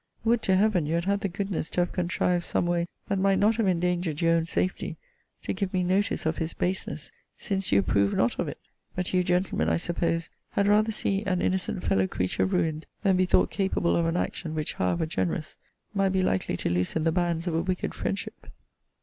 [0.23, 3.37] Would to Heaven, you had had the goodness to have contrived some way, that might
[3.37, 4.97] not have endangered your own safety,
[5.43, 8.57] to give me notice of his baseness, since you approved not of it!
[8.95, 13.27] But you gentlemen, I suppose, had rather see an innocent fellow creature ruined, than be
[13.27, 15.55] thought capable of an action, which, however generous,
[15.93, 18.47] might be likely to loosen the bands of a wicked friendship!'